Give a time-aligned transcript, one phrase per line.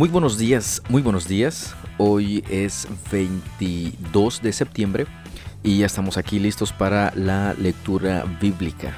[0.00, 1.76] Muy buenos días, muy buenos días.
[1.98, 5.06] Hoy es 22 de septiembre
[5.62, 8.94] y ya estamos aquí listos para la lectura bíblica.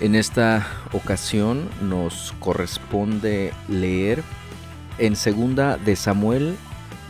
[0.00, 4.22] En esta ocasión nos corresponde leer
[4.98, 6.54] en segunda de Samuel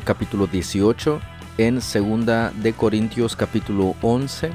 [0.05, 1.21] capítulo 18,
[1.59, 4.53] en segunda de Corintios capítulo 11,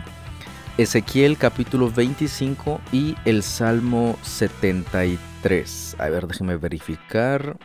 [0.80, 5.98] Ezequiel capítulo 25 y el Salmo 73.
[6.00, 7.60] A ver, déjeme verificar.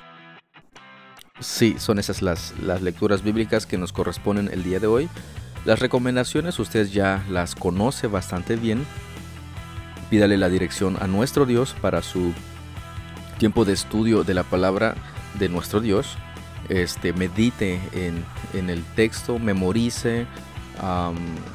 [1.41, 5.09] Sí, son esas las, las lecturas bíblicas que nos corresponden el día de hoy.
[5.65, 8.87] Las recomendaciones usted ya las conoce bastante bien.
[10.09, 12.33] Pídale la dirección a nuestro Dios para su
[13.39, 14.95] tiempo de estudio de la palabra
[15.39, 16.17] de nuestro Dios.
[16.69, 20.27] Este, medite en, en el texto, memorice,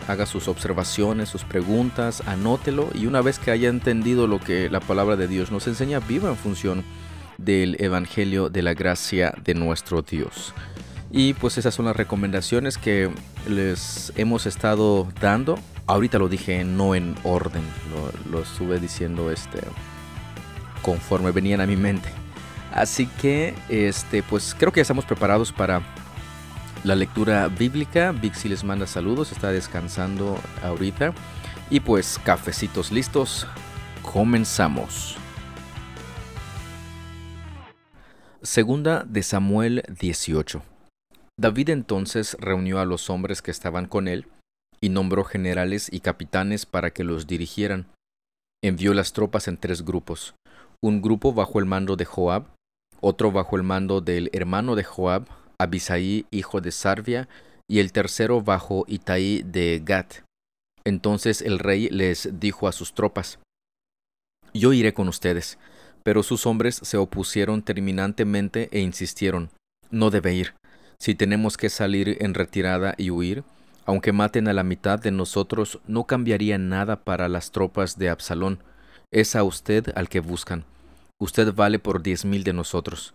[0.08, 4.80] haga sus observaciones, sus preguntas, anótelo y una vez que haya entendido lo que la
[4.80, 6.84] palabra de Dios nos enseña, viva en función
[7.44, 10.54] del Evangelio de la gracia de nuestro Dios.
[11.12, 13.10] Y pues esas son las recomendaciones que
[13.48, 15.60] les hemos estado dando.
[15.88, 17.64] Ahorita lo dije no en orden,
[18.32, 19.60] lo, estuve diciendo este
[20.82, 22.10] conforme venían a mi mente.
[22.74, 25.82] Así que este pues creo que ya estamos preparados para
[26.86, 28.14] la lectura bíblica.
[28.14, 31.14] Vixi les manda saludos, está descansando ahorita.
[31.70, 33.48] Y pues cafecitos listos,
[34.02, 35.18] comenzamos.
[38.44, 40.64] Segunda de Samuel 18.
[41.40, 44.26] David entonces reunió a los hombres que estaban con él
[44.82, 47.86] y nombró generales y capitanes para que los dirigieran.
[48.64, 50.34] Envió las tropas en tres grupos,
[50.82, 52.48] un grupo bajo el mando de Joab,
[53.00, 55.28] otro bajo el mando del hermano de Joab,
[55.60, 57.30] Abisaí, hijo de Sarvia,
[57.70, 60.16] y el tercero bajo Itaí de Gat.
[60.84, 63.38] Entonces el rey les dijo a sus tropas,
[64.52, 65.60] Yo iré con ustedes,
[66.04, 69.50] pero sus hombres se opusieron terminantemente e insistieron,
[69.90, 70.54] no debe ir.
[71.00, 73.44] Si tenemos que salir en retirada y huir,
[73.86, 78.60] aunque maten a la mitad de nosotros, no cambiaría nada para las tropas de Absalón.
[79.12, 80.64] Es a usted al que buscan.
[81.20, 83.14] Usted vale por diez mil de nosotros.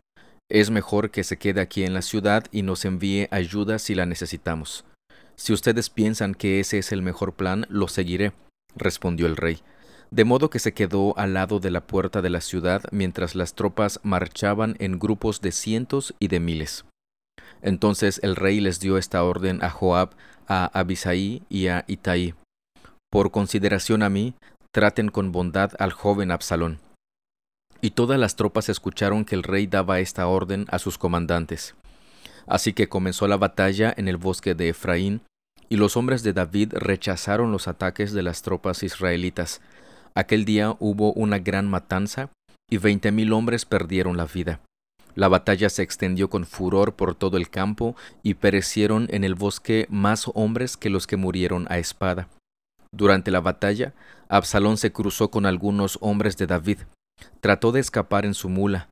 [0.50, 4.06] Es mejor que se quede aquí en la ciudad y nos envíe ayuda si la
[4.06, 4.84] necesitamos.
[5.36, 8.32] Si ustedes piensan que ese es el mejor plan, lo seguiré,
[8.76, 9.62] respondió el rey
[10.10, 13.54] de modo que se quedó al lado de la puerta de la ciudad mientras las
[13.54, 16.84] tropas marchaban en grupos de cientos y de miles.
[17.62, 20.10] Entonces el rey les dio esta orden a Joab,
[20.46, 22.34] a Abisaí y a Itaí.
[23.10, 24.34] Por consideración a mí,
[24.72, 26.78] traten con bondad al joven Absalón.
[27.80, 31.74] Y todas las tropas escucharon que el rey daba esta orden a sus comandantes.
[32.46, 35.22] Así que comenzó la batalla en el bosque de Efraín,
[35.68, 39.60] y los hombres de David rechazaron los ataques de las tropas israelitas,
[40.16, 42.31] Aquel día hubo una gran matanza
[42.71, 44.60] y veinte mil hombres perdieron la vida.
[45.15, 49.87] La batalla se extendió con furor por todo el campo y perecieron en el bosque
[49.91, 52.28] más hombres que los que murieron a espada.
[52.93, 53.93] Durante la batalla,
[54.31, 56.78] Absalón se cruzó con algunos hombres de David.
[57.43, 58.88] Trató de escapar en su mula,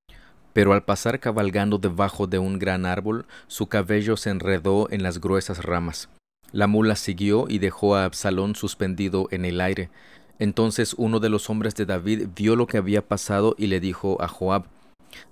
[0.53, 5.23] pero al pasar cabalgando debajo de un gran árbol, su cabello se enredó en las
[5.23, 6.11] gruesas ramas.
[6.53, 9.91] La mula siguió y dejó a Absalón suspendido en el aire,
[10.39, 14.21] entonces uno de los hombres de David vio lo que había pasado y le dijo
[14.21, 14.67] a Joab,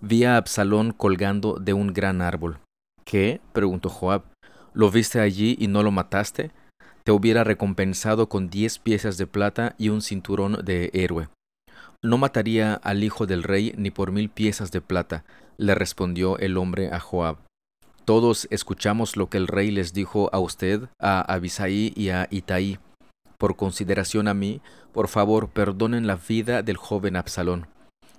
[0.01, 2.59] Vi a Absalón colgando de un gran árbol.
[3.05, 3.41] ¿Qué?
[3.53, 4.23] preguntó Joab.
[4.75, 6.51] ¿Lo viste allí y no lo mataste?
[7.05, 11.29] Te hubiera recompensado con diez piezas de plata y un cinturón de héroe.
[12.01, 15.25] No mataría al hijo del rey ni por mil piezas de plata,
[15.57, 17.39] le respondió el hombre a Joab.
[18.05, 22.79] Todos escuchamos lo que el rey les dijo a usted, a Abisai y a Itaí
[23.43, 24.61] por consideración a mí,
[24.93, 27.67] por favor perdonen la vida del joven Absalón.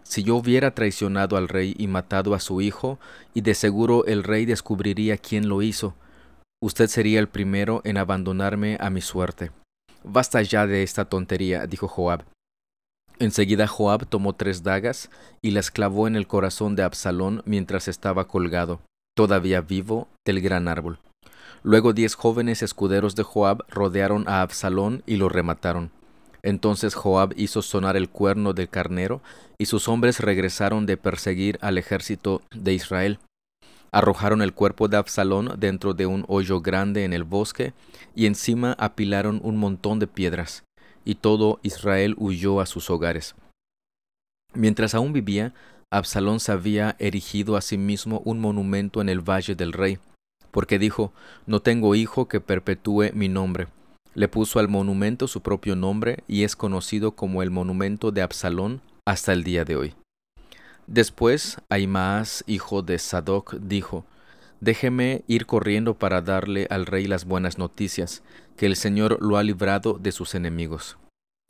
[0.04, 3.00] Si yo hubiera traicionado al rey y matado a su hijo,
[3.34, 5.96] y de seguro el rey descubriría quién lo hizo,
[6.62, 9.52] usted sería el primero en abandonarme a mi suerte.
[10.04, 12.26] Basta ya de esta tontería, dijo Joab.
[13.20, 15.10] Enseguida Joab tomó tres dagas
[15.42, 18.82] y las clavó en el corazón de Absalón mientras estaba colgado,
[19.16, 21.00] todavía vivo, del gran árbol.
[21.62, 25.92] Luego diez jóvenes escuderos de Joab rodearon a Absalón y lo remataron.
[26.44, 29.22] Entonces Joab hizo sonar el cuerno del carnero,
[29.58, 33.20] y sus hombres regresaron de perseguir al ejército de Israel.
[33.92, 37.74] Arrojaron el cuerpo de Absalón dentro de un hoyo grande en el bosque,
[38.14, 40.64] y encima apilaron un montón de piedras,
[41.06, 43.36] y todo Israel huyó a sus hogares.
[44.54, 45.54] Mientras aún vivía,
[45.92, 50.00] Absalón se había erigido a sí mismo un monumento en el valle del rey,
[50.52, 51.14] porque dijo,
[51.46, 53.68] No tengo hijo que perpetúe mi nombre.
[54.16, 58.82] Le puso al monumento su propio nombre y es conocido como el monumento de Absalón
[59.06, 59.96] hasta el día de hoy.
[60.88, 64.06] Después Ahimaas, hijo de Sadoc, dijo,
[64.60, 68.24] Déjeme ir corriendo para darle al rey las buenas noticias,
[68.56, 70.98] que el Señor lo ha librado de sus enemigos.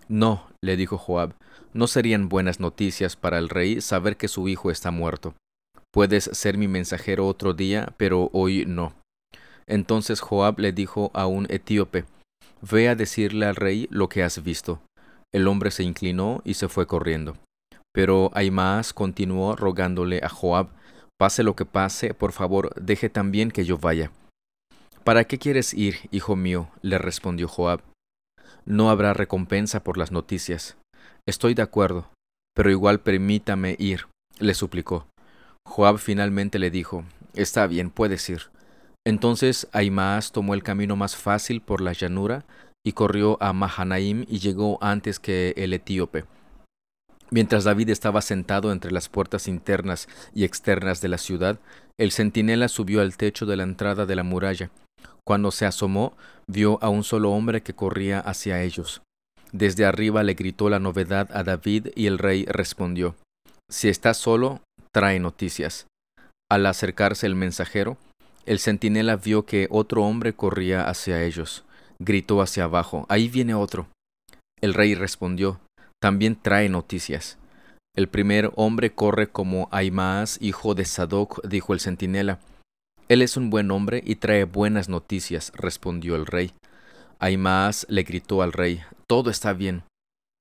[0.07, 1.36] No, le dijo Joab,
[1.74, 5.36] no serían buenas noticias para el rey saber que su hijo está muerto.
[5.92, 8.94] Puedes ser mi mensajero otro día, pero hoy no.
[9.68, 12.06] Entonces Joab le dijo a un etíope,
[12.71, 14.81] Ve a decirle al rey lo que has visto.
[15.33, 17.36] El hombre se inclinó y se fue corriendo.
[17.94, 20.69] Pero Ahimaas continuó rogándole a Joab,
[21.19, 24.12] Pase lo que pase, por favor, deje también que yo vaya.
[25.04, 26.69] ¿Para qué quieres ir, hijo mío?
[26.81, 27.81] le respondió Joab.
[28.66, 30.75] No habrá recompensa por las noticias.
[31.27, 32.09] Estoy de acuerdo,
[32.56, 34.07] pero igual permítame ir,
[34.39, 35.07] le suplicó.
[35.66, 37.04] Joab finalmente le dijo,
[37.36, 38.50] Está bien, puedes ir.
[39.06, 42.46] Entonces Ahimaas tomó el camino más fácil por la llanura
[42.86, 46.26] y corrió a Mahanaim y llegó antes que el etíope.
[47.32, 51.60] Mientras David estaba sentado entre las puertas internas y externas de la ciudad,
[52.00, 54.70] el centinela subió al techo de la entrada de la muralla.
[55.26, 56.16] Cuando se asomó,
[56.48, 59.02] vio a un solo hombre que corría hacia ellos.
[59.52, 63.16] Desde arriba le gritó la novedad a David y el rey respondió,
[63.70, 64.62] Si estás solo,
[64.94, 65.88] trae noticias.
[66.52, 67.98] Al acercarse el mensajero,
[68.45, 71.63] el centinela vio que otro hombre corría hacia ellos.
[72.00, 73.88] Gritó hacia abajo, Ahí viene otro.
[74.62, 75.60] El rey respondió,
[76.01, 77.38] También trae noticias.
[77.95, 82.40] El primer hombre corre como Aimaas, hijo de Sadoc, dijo el centinela.
[83.07, 86.54] Él es un buen hombre y trae buenas noticias, respondió el rey.
[87.19, 89.84] Aimaas le gritó al rey, Todo está bien.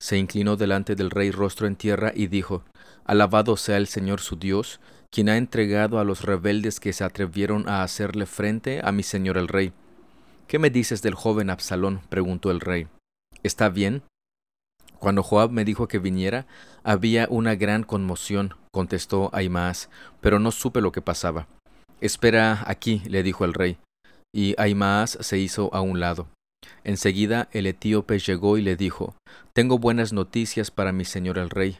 [0.01, 2.63] Se inclinó delante del rey rostro en tierra y dijo,
[3.05, 4.79] Alabado sea el Señor su Dios,
[5.13, 9.37] quien ha entregado a los rebeldes que se atrevieron a hacerle frente a mi señor
[9.37, 9.71] el rey.
[10.47, 12.01] ¿Qué me dices del joven Absalón?
[12.09, 12.87] preguntó el rey.
[13.43, 14.01] ¿Está bien?
[14.97, 16.47] Cuando Joab me dijo que viniera,
[16.83, 19.87] había una gran conmoción, contestó Aimaas,
[20.19, 21.47] pero no supe lo que pasaba.
[22.01, 23.77] Espera aquí, le dijo el rey.
[24.33, 26.27] Y Aimaas se hizo a un lado.
[26.83, 29.13] Enseguida el etíope llegó y le dijo,
[29.53, 31.77] Tengo buenas noticias para mi señor el rey.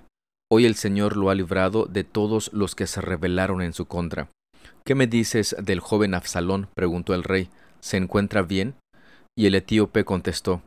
[0.55, 4.29] Hoy el Señor lo ha librado de todos los que se rebelaron en su contra.
[4.85, 6.67] ¿Qué me dices del joven Absalón?
[6.75, 7.49] preguntó el rey.
[7.79, 8.75] ¿Se encuentra bien?
[9.35, 10.61] Y el etíope contestó,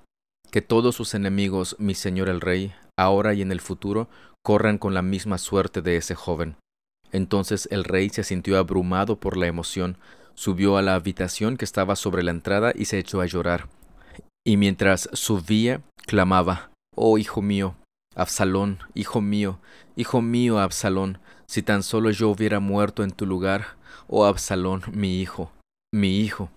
[0.51, 4.09] Que todos sus enemigos, mi señor el rey, ahora y en el futuro,
[4.45, 6.57] corran con la misma suerte de ese joven.
[7.13, 9.99] Entonces el rey se sintió abrumado por la emoción,
[10.35, 13.69] subió a la habitación que estaba sobre la entrada y se echó a llorar.
[14.45, 17.77] Y mientras subía, clamaba, Oh hijo mío,
[18.17, 19.61] Absalón, hijo mío,
[19.95, 23.77] hijo mío, Absalón, si tan solo yo hubiera muerto en tu lugar,
[24.09, 25.53] oh Absalón, mi hijo,
[25.93, 26.51] mi hijo.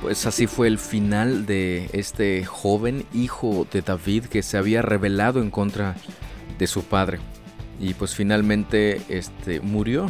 [0.00, 5.42] Pues así fue el final de este joven hijo de David que se había rebelado
[5.42, 5.96] en contra
[6.56, 7.18] de su padre.
[7.80, 10.08] Y pues finalmente este murió.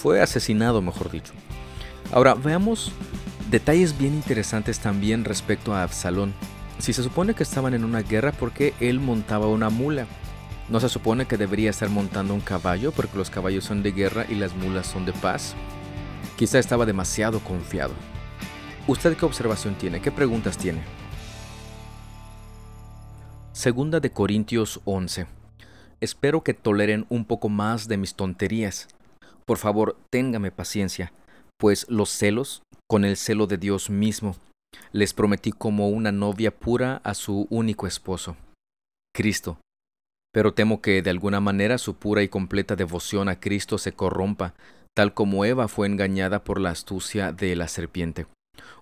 [0.00, 1.32] Fue asesinado, mejor dicho.
[2.12, 2.92] Ahora veamos
[3.50, 6.34] detalles bien interesantes también respecto a Absalón.
[6.78, 10.06] Si se supone que estaban en una guerra, ¿por qué él montaba una mula?
[10.68, 14.26] ¿No se supone que debería estar montando un caballo porque los caballos son de guerra
[14.28, 15.54] y las mulas son de paz?
[16.36, 17.94] Quizá estaba demasiado confiado.
[18.86, 20.00] ¿Usted qué observación tiene?
[20.00, 20.82] ¿Qué preguntas tiene?
[23.52, 25.26] Segunda de Corintios 11.
[26.00, 28.86] Espero que toleren un poco más de mis tonterías.
[29.46, 31.12] Por favor, téngame paciencia,
[31.56, 34.36] pues los celos, con el celo de Dios mismo,
[34.92, 38.36] les prometí como una novia pura a su único esposo,
[39.14, 39.58] Cristo.
[40.32, 44.54] Pero temo que de alguna manera su pura y completa devoción a Cristo se corrompa,
[44.94, 48.26] tal como Eva fue engañada por la astucia de la serpiente.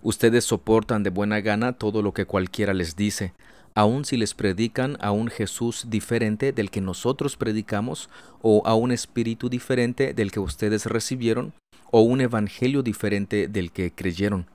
[0.01, 3.33] Ustedes soportan de buena gana todo lo que cualquiera les dice,
[3.75, 8.09] aun si les predican a un Jesús diferente del que nosotros predicamos,
[8.41, 11.53] o a un espíritu diferente del que ustedes recibieron,
[11.91, 14.47] o un evangelio diferente del que creyeron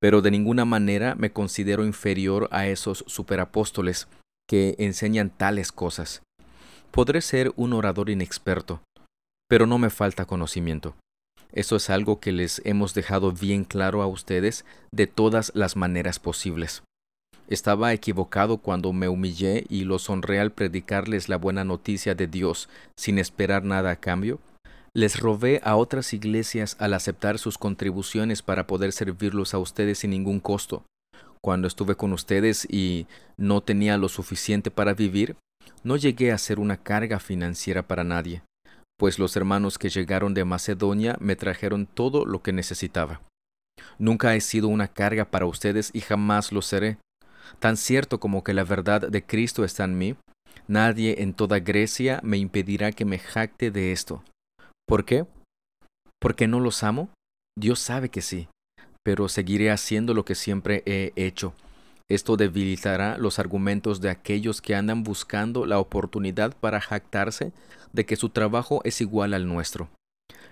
[0.00, 4.08] pero de ninguna manera me considero inferior a esos superapóstoles
[4.48, 6.22] que enseñan tales cosas.
[6.90, 8.80] Podré ser un orador inexperto,
[9.48, 10.94] pero no me falta conocimiento.
[11.52, 16.18] Eso es algo que les hemos dejado bien claro a ustedes de todas las maneras
[16.18, 16.82] posibles.
[17.48, 22.68] Estaba equivocado cuando me humillé y los honré al predicarles la buena noticia de Dios
[22.96, 24.38] sin esperar nada a cambio.
[24.98, 30.10] Les robé a otras iglesias al aceptar sus contribuciones para poder servirlos a ustedes sin
[30.10, 30.82] ningún costo.
[31.40, 35.36] Cuando estuve con ustedes y no tenía lo suficiente para vivir,
[35.84, 38.42] no llegué a ser una carga financiera para nadie,
[38.98, 43.20] pues los hermanos que llegaron de Macedonia me trajeron todo lo que necesitaba.
[44.00, 46.98] Nunca he sido una carga para ustedes y jamás lo seré.
[47.60, 50.16] Tan cierto como que la verdad de Cristo está en mí,
[50.66, 54.24] Nadie en toda Grecia me impedirá que me jacte de esto.
[54.88, 55.26] ¿Por qué?
[56.18, 57.10] ¿Porque no los amo?
[57.58, 58.48] Dios sabe que sí,
[59.04, 61.52] pero seguiré haciendo lo que siempre he hecho.
[62.08, 67.52] Esto debilitará los argumentos de aquellos que andan buscando la oportunidad para jactarse
[67.92, 69.90] de que su trabajo es igual al nuestro.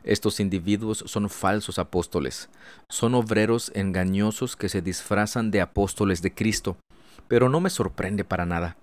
[0.04, 2.50] Estos individuos son falsos apóstoles,
[2.90, 6.76] son obreros engañosos que se disfrazan de apóstoles de Cristo,
[7.26, 8.76] pero no me sorprende para nada.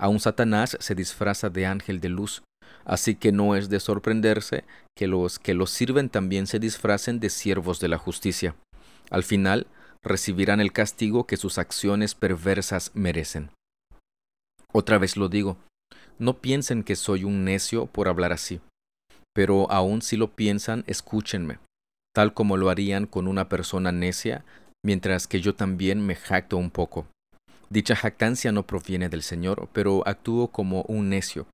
[0.00, 2.42] Aun Satanás se disfraza de ángel de luz,
[2.84, 4.64] así que no es de sorprenderse
[4.96, 8.54] que los que los sirven también se disfracen de siervos de la justicia.
[9.10, 9.66] Al final,
[10.02, 13.50] recibirán el castigo que sus acciones perversas merecen.
[14.72, 15.56] Otra vez lo digo,
[16.18, 18.60] no piensen que soy un necio por hablar así,
[19.34, 21.58] pero aun si lo piensan, escúchenme,
[22.14, 24.44] tal como lo harían con una persona necia,
[24.84, 27.06] mientras que yo también me jacto un poco.
[27.68, 31.46] Dicha jactancia no proviene del Señor, pero actúo como un necio.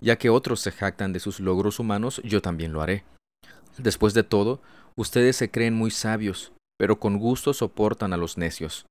[0.00, 3.04] Ya que otros se jactan de sus logros humanos, yo también lo haré.
[3.76, 4.60] Después de todo,
[4.96, 8.86] ustedes se creen muy sabios, pero con gusto soportan a los necios.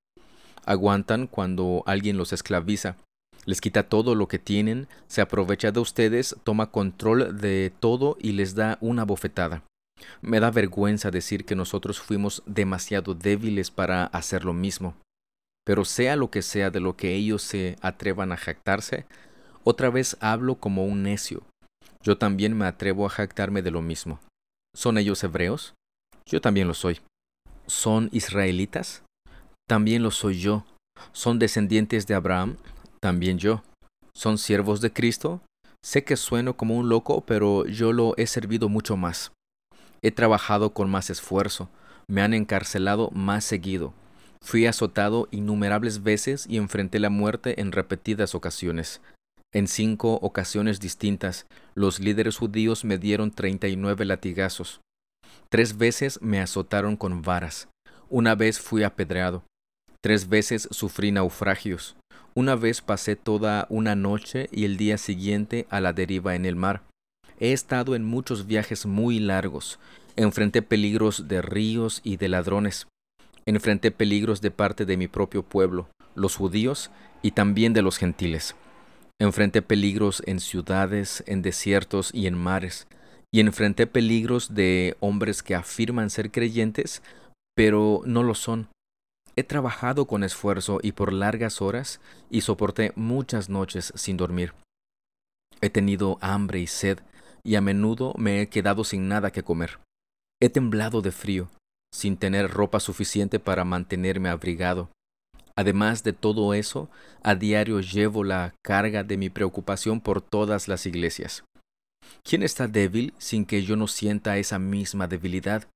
[0.66, 2.96] Aguantan cuando alguien los esclaviza,
[3.46, 8.34] les quita todo lo que tienen, se aprovecha de ustedes, toma control de todo y
[8.34, 9.64] les da una bofetada.
[10.22, 14.96] Me da vergüenza decir que nosotros fuimos demasiado débiles para hacer lo mismo.
[15.66, 19.06] Pero sea lo que sea de lo que ellos se atrevan a jactarse,
[19.70, 21.44] otra vez hablo como un necio.
[22.02, 24.20] Yo también me atrevo a jactarme de lo mismo.
[24.76, 25.74] ¿Son ellos hebreos?
[26.26, 27.00] Yo también lo soy.
[27.68, 29.04] ¿Son israelitas?
[29.68, 30.66] También lo soy yo.
[31.12, 32.58] ¿Son descendientes de Abraham?
[33.00, 33.62] También yo.
[34.16, 35.42] ¿Son siervos de Cristo?
[35.86, 39.32] Sé que sueno como un loco, pero yo lo he servido mucho más.
[40.02, 41.70] He trabajado con más esfuerzo,
[42.08, 43.94] me han encarcelado más seguido,
[44.42, 49.02] Fui azotado innumerables veces y enfrenté la muerte en repetidas ocasiones.
[49.52, 54.80] En cinco ocasiones distintas, los líderes judíos me dieron treinta y nueve latigazos.
[55.50, 57.68] Tres veces me azotaron con varas.
[58.10, 59.44] Una vez fui apedreado.
[60.02, 61.96] Tres veces sufrí naufragios.
[62.36, 66.56] Una vez pasé toda una noche y el día siguiente a la deriva en el
[66.56, 66.84] mar.
[67.40, 69.80] He estado en muchos viajes muy largos.
[70.16, 72.88] Enfrenté peligros de ríos y de ladrones.
[73.48, 76.92] Enfrenté peligros de parte de mi propio pueblo, los judíos,
[77.24, 78.56] y también de los gentiles.
[79.22, 82.88] Enfrenté peligros en ciudades, en desiertos y en mares,
[83.32, 87.04] y enfrenté peligros de hombres que afirman ser creyentes,
[87.56, 88.70] pero no lo son.
[89.36, 92.00] He trabajado con esfuerzo y por largas horas,
[92.30, 94.54] y soporté muchas noches sin dormir.
[95.62, 97.00] He tenido hambre y sed,
[97.44, 99.80] y a menudo me he quedado sin nada que comer.
[100.42, 101.50] He temblado de frío,
[101.94, 104.90] sin tener ropa suficiente para mantenerme abrigado.
[105.60, 106.88] Además de todo eso,
[107.22, 111.44] a diario llevo la carga de mi preocupación por todas las iglesias.
[112.24, 115.68] ¿Quién está débil sin que yo no sienta esa misma debilidad?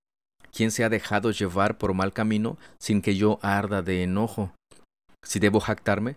[0.53, 4.53] ¿Quién se ha dejado llevar por mal camino sin que yo arda de enojo?
[5.21, 6.15] Si debo jactarme,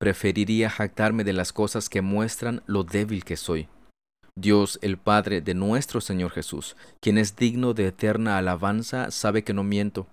[0.00, 3.68] preferiría jactarme de las cosas que muestran lo débil que soy.
[4.36, 9.54] Dios el Padre de nuestro Señor Jesús, quien es digno de eterna alabanza, sabe que
[9.54, 10.08] no miento.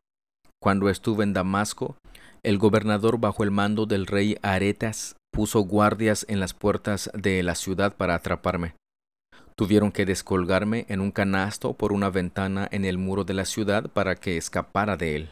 [0.62, 1.96] Cuando estuve en Damasco,
[2.44, 7.56] el gobernador bajo el mando del rey Aretas puso guardias en las puertas de la
[7.56, 8.74] ciudad para atraparme.
[9.56, 13.90] Tuvieron que descolgarme en un canasto por una ventana en el muro de la ciudad
[13.92, 15.30] para que escapara de él.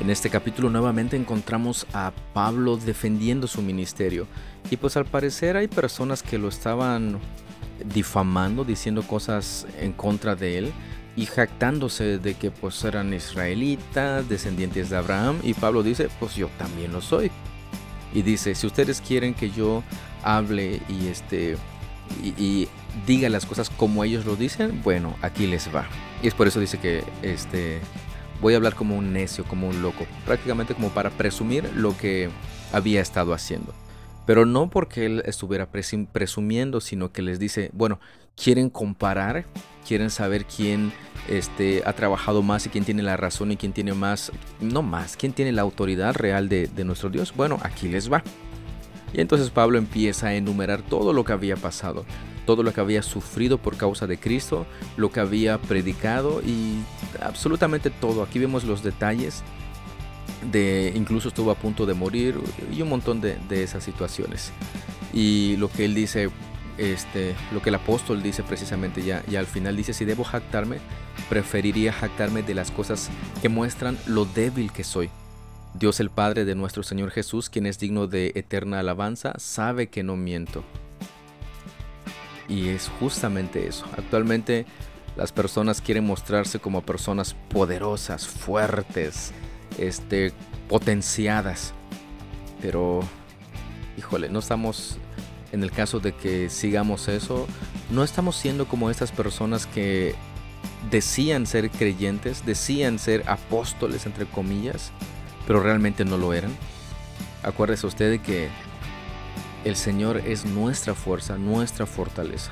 [0.00, 4.26] En este capítulo nuevamente encontramos a Pablo defendiendo su ministerio
[4.68, 7.20] y pues al parecer hay personas que lo estaban
[7.94, 10.72] difamando, diciendo cosas en contra de él
[11.16, 16.48] y jactándose de que pues eran israelitas, descendientes de Abraham y Pablo dice pues yo
[16.58, 17.30] también lo soy.
[18.12, 19.82] Y dice, si ustedes quieren que yo
[20.22, 21.56] hable y este
[22.22, 22.68] y,
[23.06, 25.86] diga las cosas como ellos lo dicen, bueno, aquí les va.
[26.22, 27.80] Y es por eso dice que este
[28.40, 32.30] voy a hablar como un necio, como un loco, prácticamente como para presumir lo que
[32.72, 33.74] había estado haciendo.
[34.26, 38.00] Pero no porque él estuviera presumiendo, sino que les dice, bueno,
[38.36, 39.44] quieren comparar,
[39.86, 40.92] quieren saber quién
[41.28, 45.16] este, ha trabajado más y quién tiene la razón y quién tiene más, no más,
[45.16, 47.32] quién tiene la autoridad real de, de nuestro Dios.
[47.34, 48.22] Bueno, aquí les va.
[49.12, 52.04] Y entonces Pablo empieza a enumerar todo lo que había pasado,
[52.46, 56.82] todo lo que había sufrido por causa de Cristo, lo que había predicado y
[57.22, 58.22] absolutamente todo.
[58.22, 59.44] Aquí vemos los detalles
[60.50, 62.38] de incluso estuvo a punto de morir
[62.72, 64.52] y un montón de, esas situaciones.
[65.12, 66.30] Y lo que él dice,
[66.78, 70.78] este, lo que el apóstol dice precisamente ya, ya al final dice, si debo jactarme,
[71.28, 73.10] preferiría jactarme de las cosas
[73.42, 75.10] que muestran lo débil que soy.
[75.74, 80.04] Dios el Padre de nuestro Señor Jesús, quien es digno de eterna alabanza, sabe que
[80.04, 80.62] no miento.
[82.48, 83.84] Y es justamente eso.
[83.96, 84.66] Actualmente
[85.16, 89.32] las personas quieren mostrarse como personas poderosas, fuertes,
[89.78, 90.32] este,
[90.68, 91.72] potenciadas.
[92.60, 93.00] Pero,
[93.96, 94.98] híjole, no estamos,
[95.54, 97.46] en el caso de que sigamos eso,
[97.88, 100.16] no estamos siendo como estas personas que
[100.90, 104.90] decían ser creyentes, decían ser apóstoles, entre comillas,
[105.46, 106.50] pero realmente no lo eran.
[107.44, 108.48] Acuérdese usted de que
[109.64, 112.50] el Señor es nuestra fuerza, nuestra fortaleza.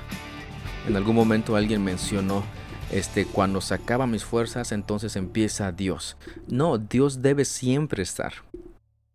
[0.87, 2.45] En algún momento alguien mencionó,
[2.93, 6.17] este, cuando se acaban mis fuerzas, entonces empieza Dios.
[6.47, 8.33] No, Dios debe siempre estar.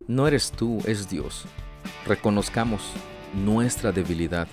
[0.08, 1.46] No eres tú, es Dios.
[2.06, 2.82] Reconozcamos
[3.34, 4.48] nuestra debilidad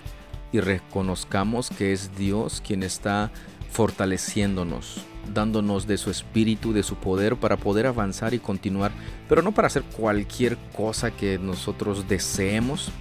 [0.53, 3.33] y reconozcamos que es Dios quien está
[3.73, 5.05] fortaleciéndonos,
[5.35, 8.93] dándonos de su espíritu, de su poder para poder avanzar y continuar,
[9.29, 12.93] pero no para hacer cualquier cosa que nosotros deseemos,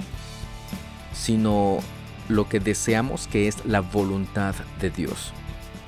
[1.13, 1.77] sino
[2.27, 5.31] lo que deseamos que es la voluntad de Dios,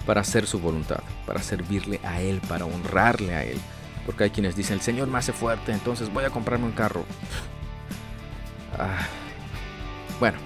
[0.05, 3.57] para hacer su voluntad, para servirle a Él, para honrarle a Él.
[4.05, 7.05] Porque hay quienes dicen, el Señor me hace fuerte, entonces voy a comprarme un carro.
[8.77, 9.07] Ah.
[10.17, 10.37] Bueno,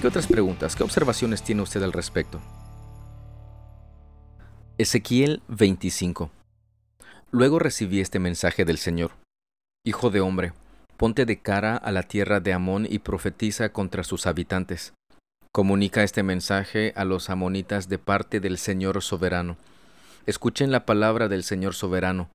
[0.00, 2.40] ¿qué otras preguntas, qué observaciones tiene usted al respecto?
[4.78, 6.30] Ezequiel 25
[7.30, 9.12] Luego recibí este mensaje del Señor.
[9.84, 10.54] Hijo de hombre,
[10.96, 14.94] ponte de cara a la tierra de Amón y profetiza contra sus habitantes.
[15.52, 19.58] Comunica este mensaje a los amonitas de parte del Señor soberano.
[20.24, 22.30] Escuchen la palabra del Señor soberano.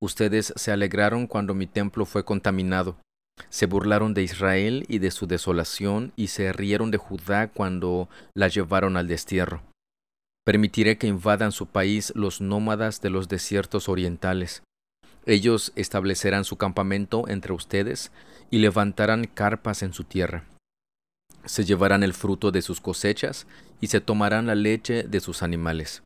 [0.00, 2.98] Ustedes se alegraron cuando mi templo fue contaminado.
[3.48, 8.48] Se burlaron de Israel y de su desolación y se rieron de Judá cuando la
[8.48, 9.62] llevaron al destierro.
[10.44, 14.62] Permitiré que invadan su país los nómadas de los desiertos orientales.
[15.26, 18.10] Ellos establecerán su campamento entre ustedes
[18.50, 20.44] y levantarán carpas en su tierra.
[21.44, 23.46] Se llevarán el fruto de sus cosechas
[23.80, 26.02] y se tomarán la leche de sus animales.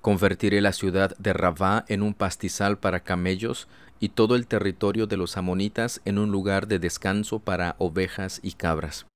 [0.00, 3.68] Convertiré la ciudad de Rabá en un pastizal para camellos
[4.02, 8.52] y todo el territorio de los amonitas en un lugar de descanso para ovejas y
[8.52, 9.06] cabras.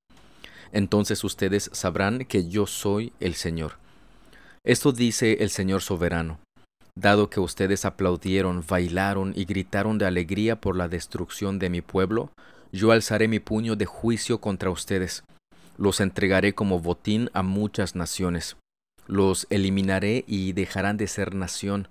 [0.72, 3.72] Entonces ustedes sabrán que yo soy el Señor.
[4.64, 6.38] Esto dice el Señor soberano.
[6.94, 12.31] Dado que ustedes aplaudieron, bailaron y gritaron de alegría por la destrucción de mi pueblo,
[12.72, 15.25] yo alzaré mi puño de juicio contra ustedes.
[15.77, 18.57] Los entregaré como botín a muchas naciones
[19.07, 21.88] los eliminaré y dejarán de ser nación.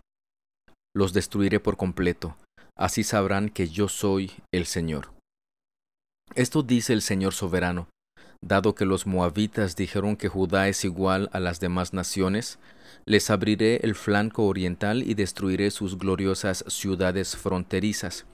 [0.93, 2.35] Los destruiré por completo.
[2.77, 5.13] Así sabrán que yo soy el Señor.
[6.33, 7.87] Esto dice el Señor soberano.
[8.41, 12.59] Dado que los moabitas dijeron que Judá es igual a las demás naciones,
[13.05, 18.25] les abriré el flanco oriental y destruiré sus gloriosas ciudades fronterizas.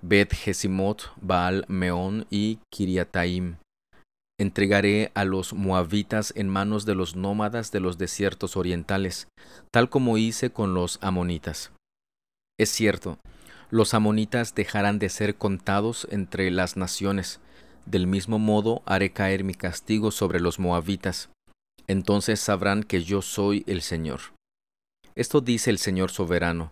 [0.00, 3.56] Bet Jesimot, Baal Meón y Kiriataim.
[4.40, 9.28] Entregaré a los moabitas en manos de los nómadas de los desiertos orientales,
[9.70, 11.70] tal como hice con los amonitas.
[12.58, 13.18] Es cierto,
[13.72, 17.40] los amonitas dejarán de ser contados entre las naciones,
[17.86, 21.30] del mismo modo haré caer mi castigo sobre los moabitas.
[21.88, 24.20] Entonces sabrán que yo soy el Señor.
[25.16, 26.70] Esto dice el Señor soberano.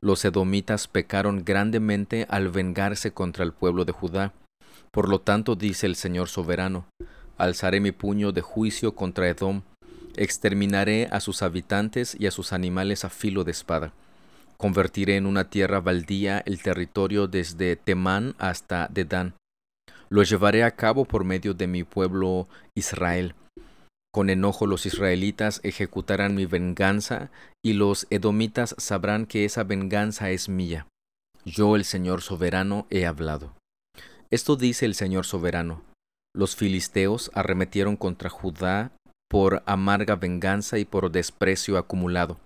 [0.00, 4.32] Los edomitas pecaron grandemente al vengarse contra el pueblo de Judá
[4.94, 6.86] por lo tanto, dice el Señor soberano,
[7.36, 9.62] alzaré mi puño de juicio contra Edom,
[10.14, 13.92] exterminaré a sus habitantes y a sus animales a filo de espada.
[14.64, 19.34] Convertiré en una tierra baldía el territorio desde Temán hasta Dedán.
[20.08, 23.34] Lo llevaré a cabo por medio de mi pueblo Israel.
[24.10, 27.30] Con enojo los israelitas ejecutarán mi venganza
[27.62, 30.86] y los edomitas sabrán que esa venganza es mía.
[31.44, 33.52] Yo el Señor soberano he hablado.
[34.30, 35.82] Esto dice el Señor soberano.
[36.34, 38.92] Los filisteos arremetieron contra Judá
[39.28, 42.38] por amarga venganza y por desprecio acumulado.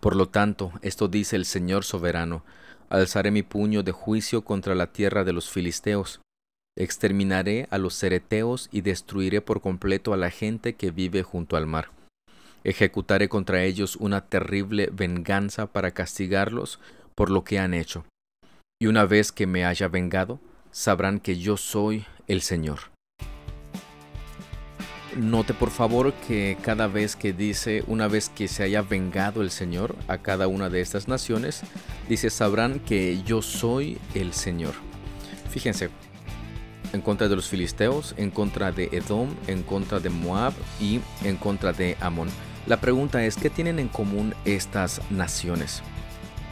[0.00, 2.44] Por lo tanto, esto dice el Señor soberano,
[2.88, 6.20] alzaré mi puño de juicio contra la tierra de los filisteos,
[6.76, 11.66] exterminaré a los cereteos y destruiré por completo a la gente que vive junto al
[11.66, 11.90] mar.
[12.62, 16.78] Ejecutaré contra ellos una terrible venganza para castigarlos
[17.14, 18.04] por lo que han hecho.
[18.80, 20.38] Y una vez que me haya vengado,
[20.70, 22.78] sabrán que yo soy el Señor.
[25.18, 29.50] Note por favor que cada vez que dice, una vez que se haya vengado el
[29.50, 31.62] Señor a cada una de estas naciones,
[32.08, 34.74] dice, sabrán que yo soy el Señor.
[35.50, 35.90] Fíjense,
[36.92, 41.36] en contra de los filisteos, en contra de Edom, en contra de Moab y en
[41.36, 42.28] contra de Amón.
[42.68, 45.82] La pregunta es, ¿qué tienen en común estas naciones?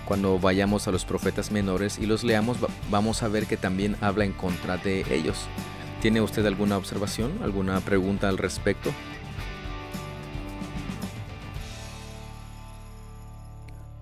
[0.07, 2.57] Cuando vayamos a los profetas menores y los leamos,
[2.91, 5.47] vamos a ver que también habla en contra de ellos.
[6.01, 8.93] ¿Tiene usted alguna observación, alguna pregunta al respecto?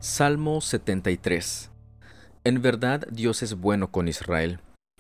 [0.01, 1.71] Salmo 73
[2.43, 4.59] En verdad Dios es bueno con Israel,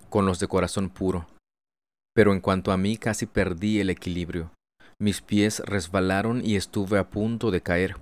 [0.08, 1.26] con los de corazón puro.
[2.14, 4.52] Pero en cuanto a mí casi perdí el equilibrio.
[5.00, 7.96] Mis pies resbalaron y estuve a punto de caer,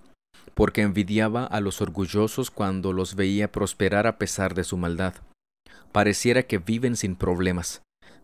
[0.55, 5.15] porque envidiaba a los orgullosos cuando los veía prosperar a pesar de su maldad.
[5.93, 7.83] Pareciera que viven sin problemas.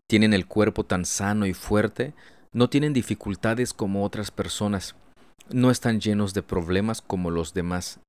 [0.09, 2.15] Tienen el cuerpo tan sano y fuerte,
[2.53, 4.95] no tienen dificultades como otras personas,
[5.51, 8.01] no están llenos de problemas como los demás,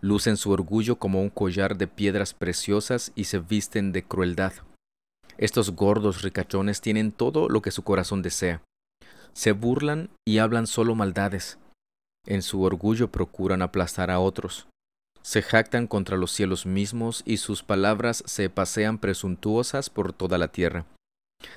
[0.00, 4.54] lucen su orgullo como un collar de piedras preciosas y se visten de crueldad.
[5.36, 8.62] Estos gordos ricachones tienen todo lo que su corazón desea.
[9.34, 11.58] Se burlan y hablan solo maldades.
[12.24, 14.66] En su orgullo procuran aplastar a otros.
[15.20, 20.48] Se jactan contra los cielos mismos y sus palabras se pasean presuntuosas por toda la
[20.48, 20.86] tierra.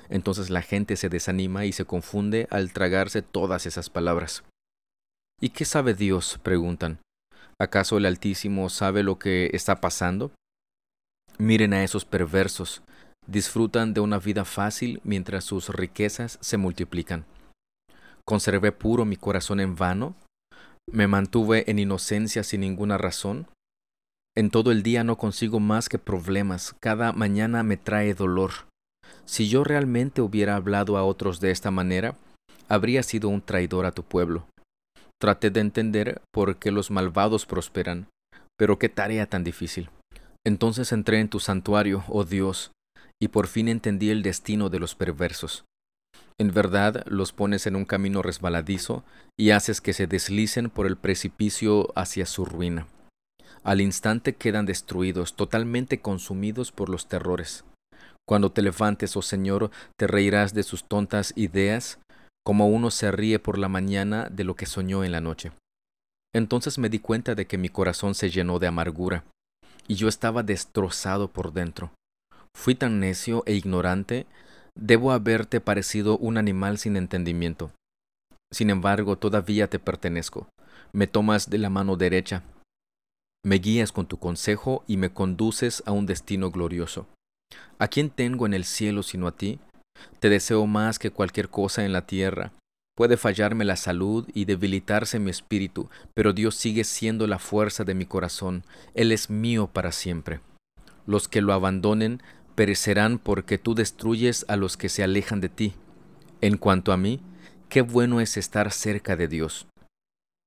[0.08, 4.44] Entonces la gente se desanima y se confunde al tragarse todas esas palabras.
[5.40, 6.38] ¿Y qué sabe Dios?
[6.42, 6.98] preguntan.
[7.58, 10.32] ¿Acaso el Altísimo sabe lo que está pasando?
[11.38, 12.82] Miren a esos perversos.
[13.26, 17.24] Disfrutan de una vida fácil mientras sus riquezas se multiplican.
[18.24, 20.14] ¿Conservé puro mi corazón en vano?
[20.90, 23.46] ¿Me mantuve en inocencia sin ninguna razón?
[24.36, 28.69] En todo el día no consigo más que problemas, cada mañana me trae dolor.
[29.24, 32.16] Si yo realmente hubiera hablado a otros de esta manera,
[32.68, 34.46] habría sido un traidor a tu pueblo.
[35.20, 38.08] Traté de entender por qué los malvados prosperan,
[38.58, 39.90] pero qué tarea tan difícil.
[40.46, 42.72] Entonces entré en tu santuario, oh Dios,
[43.20, 45.64] y por fin entendí el destino de los perversos.
[46.38, 49.04] En verdad los pones en un camino resbaladizo
[49.38, 52.86] y haces que se deslicen por el precipicio hacia su ruina.
[53.62, 57.64] Al instante quedan destruidos, totalmente consumidos por los terrores.
[58.30, 61.98] Cuando te levantes, oh Señor, te reirás de sus tontas ideas
[62.46, 65.50] como uno se ríe por la mañana de lo que soñó en la noche.
[66.32, 69.24] Entonces me di cuenta de que mi corazón se llenó de amargura,
[69.88, 71.90] y yo estaba destrozado por dentro.
[72.56, 74.26] Fui tan necio e ignorante,
[74.76, 77.72] debo haberte parecido un animal sin entendimiento.
[78.52, 80.46] Sin embargo, todavía te pertenezco.
[80.92, 82.44] Me tomas de la mano derecha,
[83.44, 87.08] me guías con tu consejo y me conduces a un destino glorioso.
[87.78, 89.58] ¿A quién tengo en el cielo sino a ti?
[90.18, 92.52] Te deseo más que cualquier cosa en la tierra.
[92.96, 97.94] Puede fallarme la salud y debilitarse mi espíritu, pero Dios sigue siendo la fuerza de
[97.94, 98.64] mi corazón.
[98.94, 100.40] Él es mío para siempre.
[101.06, 102.22] Los que lo abandonen
[102.54, 105.74] perecerán porque tú destruyes a los que se alejan de ti.
[106.42, 107.22] En cuanto a mí,
[107.70, 109.66] qué bueno es estar cerca de Dios.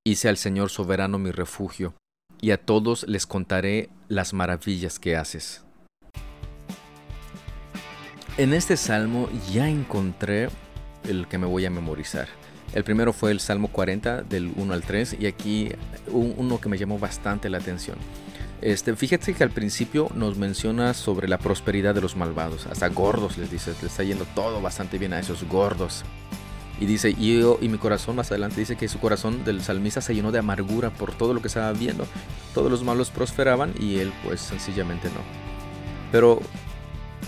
[0.06, 1.96] Hice al Señor soberano mi refugio,
[2.42, 5.64] y a todos les contaré las maravillas que haces.
[8.36, 10.50] En este salmo ya encontré
[11.08, 12.28] el que me voy a memorizar.
[12.74, 15.70] El primero fue el Salmo 40 del 1 al 3 y aquí
[16.08, 17.96] uno que me llamó bastante la atención.
[18.62, 22.66] Este, fíjate que al principio nos menciona sobre la prosperidad de los malvados.
[22.66, 26.04] Hasta gordos les dice, le está yendo todo bastante bien a esos gordos.
[26.80, 30.16] Y dice, yo, y mi corazón más adelante dice que su corazón del salmista se
[30.16, 32.08] llenó de amargura por todo lo que estaba viendo.
[32.56, 35.22] Todos los malos prosperaban y él pues sencillamente no.
[36.12, 36.40] Pero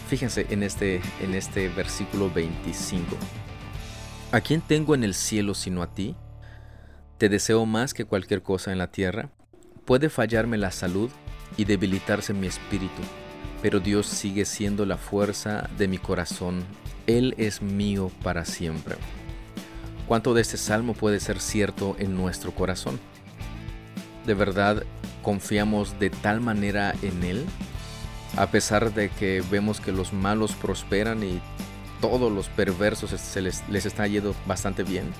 [0.07, 3.17] Fíjense en este, en este versículo 25.
[4.31, 6.15] ¿A quién tengo en el cielo sino a ti?
[7.17, 9.29] Te deseo más que cualquier cosa en la tierra.
[9.85, 11.09] Puede fallarme la salud
[11.57, 13.01] y debilitarse mi espíritu,
[13.61, 16.65] pero Dios sigue siendo la fuerza de mi corazón.
[17.07, 18.95] Él es mío para siempre.
[20.07, 22.99] ¿Cuánto de este salmo puede ser cierto en nuestro corazón?
[24.25, 24.83] ¿De verdad
[25.21, 27.45] confiamos de tal manera en Él
[28.37, 31.41] a pesar de que vemos que los malos prosperan y
[32.01, 35.11] todos los perversos se les, les está yendo bastante bien,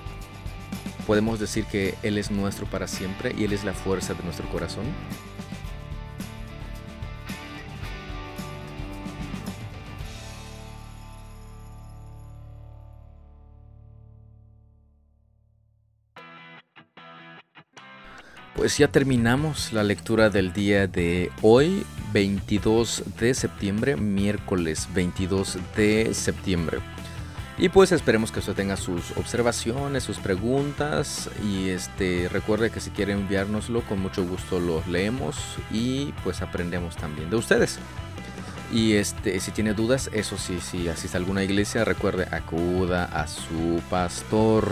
[1.08, 4.48] podemos decir que Él es nuestro para siempre y Él es la fuerza de nuestro
[4.50, 4.86] corazón.
[18.66, 26.12] Pues ya terminamos la lectura del día de hoy, 22 de septiembre, miércoles 22 de
[26.16, 26.80] septiembre.
[27.60, 32.90] Y pues esperemos que usted tenga sus observaciones, sus preguntas y este recuerde que si
[32.90, 35.36] quiere enviárnoslo con mucho gusto los leemos
[35.72, 37.78] y pues aprendemos también de ustedes.
[38.74, 43.28] Y este si tiene dudas, eso sí, si asiste a alguna iglesia, recuerde acuda a
[43.28, 44.66] su pastor.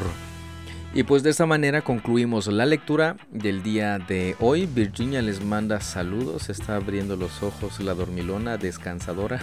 [0.96, 4.68] Y pues de esta manera concluimos la lectura del día de hoy.
[4.68, 9.42] Virginia les manda saludos, está abriendo los ojos la dormilona descansadora.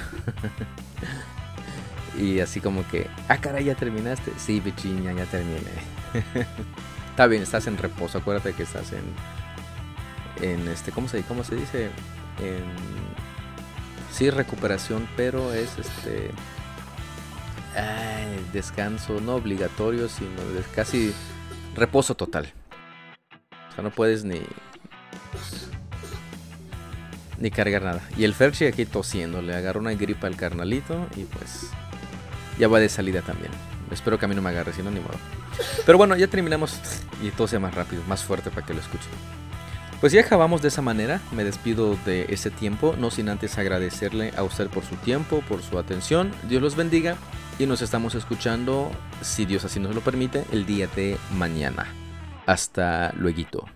[2.20, 4.30] y así como que, ah caray, ya terminaste.
[4.38, 5.58] Sí, Virginia, ya terminé.
[7.10, 9.02] está bien, estás en reposo, acuérdate que estás en,
[10.48, 11.86] en este, ¿cómo se, cómo se dice?
[12.38, 12.62] En,
[14.12, 16.30] sí, recuperación, pero es este...
[18.52, 20.42] descanso no obligatorio, sino
[20.76, 21.12] casi
[21.74, 22.52] reposo total.
[23.70, 24.40] O sea, no puedes ni
[27.40, 28.02] ni cargar nada.
[28.16, 31.70] Y el Ferchi aquí tosiendo, le agarró una gripa al carnalito y pues
[32.58, 33.50] ya va de salida también.
[33.90, 35.18] Espero que a mí no me agarre, si no, ni modo.
[35.84, 36.78] Pero bueno, ya terminamos
[37.22, 39.10] y todo sea más rápido, más fuerte para que lo escuchen.
[40.00, 44.32] Pues ya acabamos de esa manera, me despido de ese tiempo, no sin antes agradecerle
[44.34, 46.32] a usted por su tiempo, por su atención.
[46.48, 47.16] Dios los bendiga
[47.58, 51.86] y nos estamos escuchando, si Dios así nos lo permite, el día de mañana.
[52.46, 53.68] Hasta luego.